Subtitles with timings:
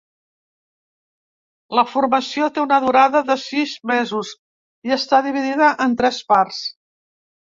[1.79, 4.33] La formació té una durada de sis mesos
[4.89, 6.65] i està dividida en tres parts.